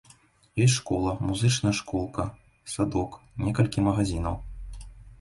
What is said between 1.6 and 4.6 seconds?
школка, садок, некалькі магазінаў.